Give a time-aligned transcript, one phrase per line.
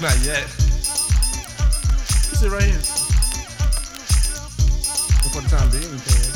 [0.00, 0.46] least not yet.
[2.38, 2.78] Sit right here.
[5.22, 6.30] But for the time being, you can.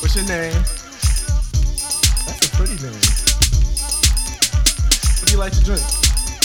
[0.00, 0.52] What's your name?
[2.26, 3.04] That's a pretty name.
[5.16, 5.82] What do you like to drink?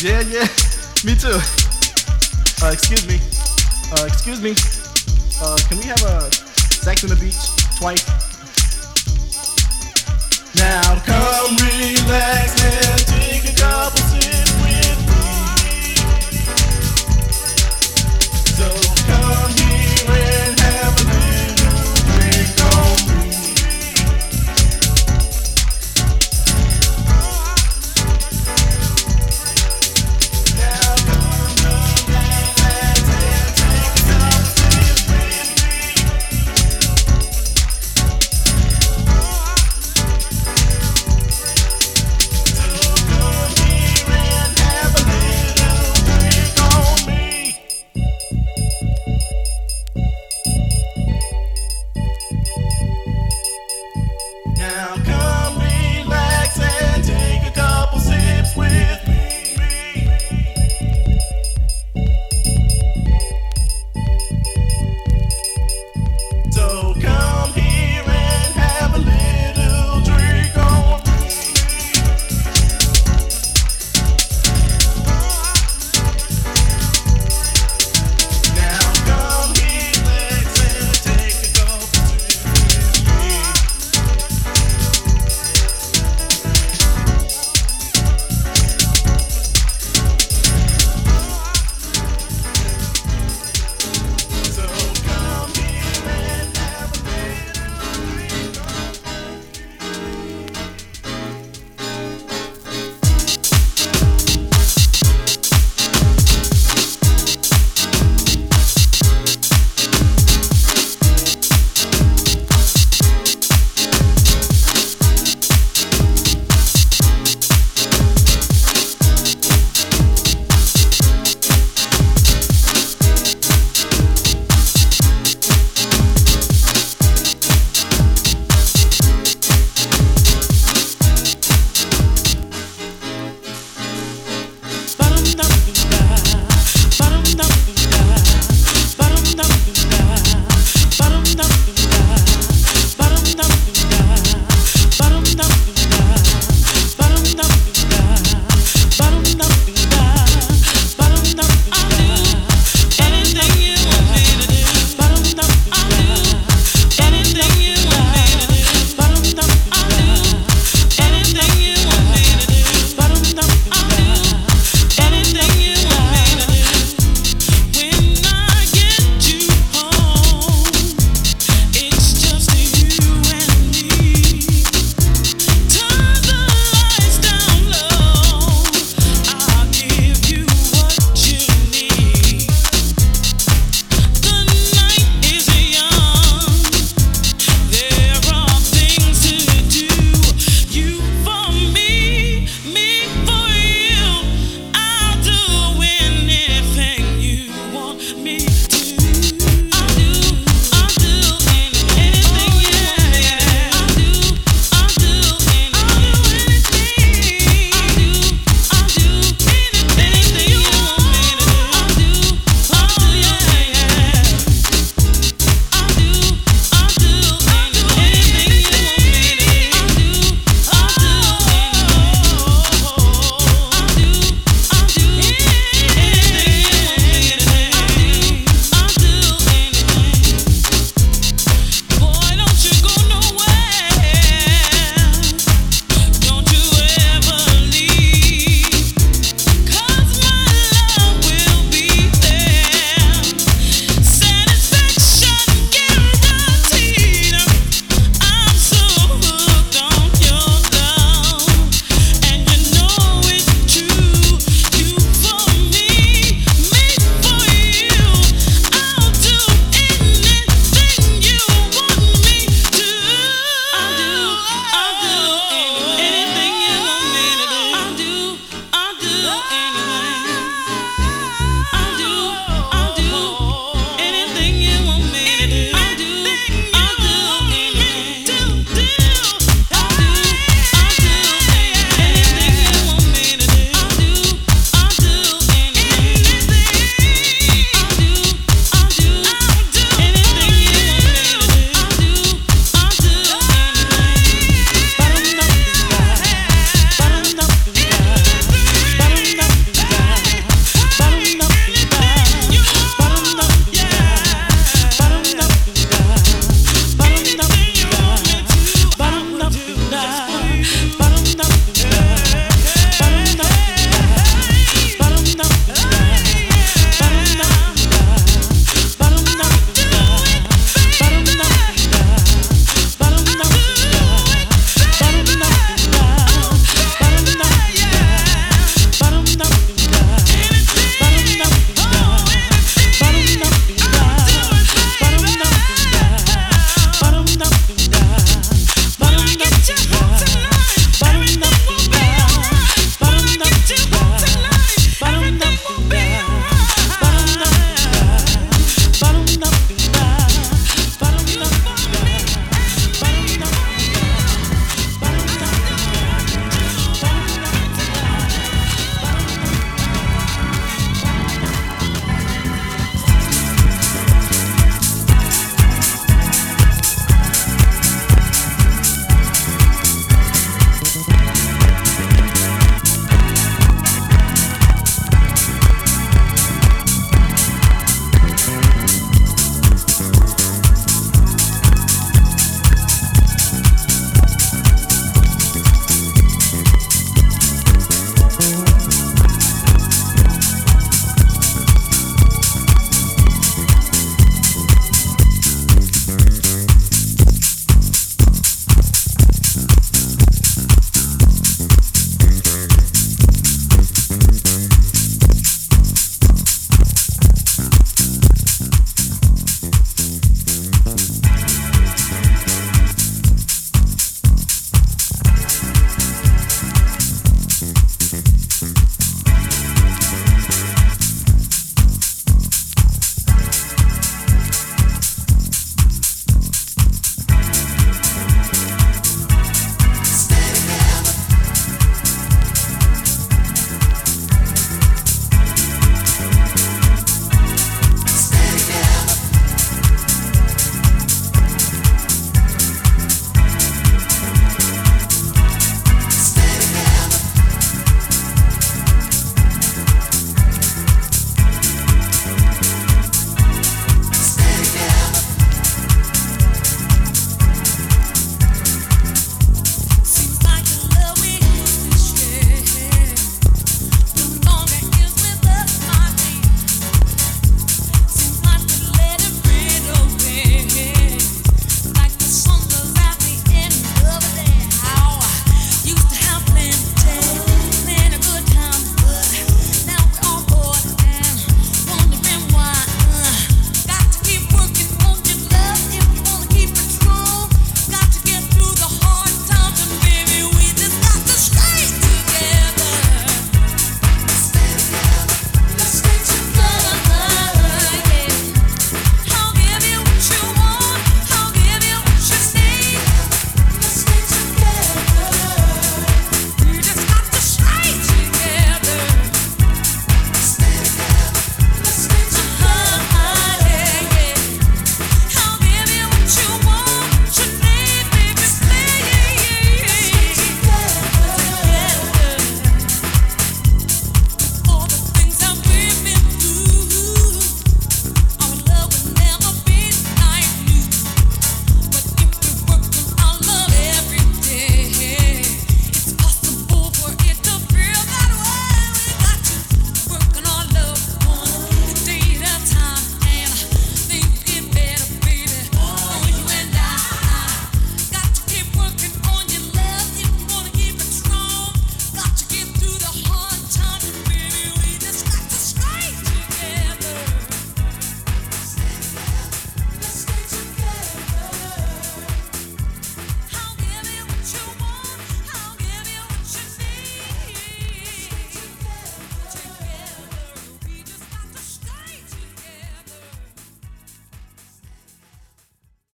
[0.01, 0.47] Yeah, yeah.
[1.03, 1.39] Me too.
[2.63, 3.19] Uh, excuse me.
[3.91, 4.55] Uh, excuse me.
[5.41, 7.37] Uh, can we have a sex on the beach
[7.77, 8.05] twice?
[10.55, 12.96] Now come relax